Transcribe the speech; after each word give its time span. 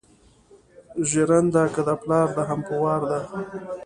ژېرنده 1.09 1.63
که 1.73 1.81
ده 1.87 1.95
پلار 2.01 2.27
ده 2.35 2.43
هم 2.49 2.59
په 2.67 2.75
وار 2.81 3.01
ده 3.09 3.19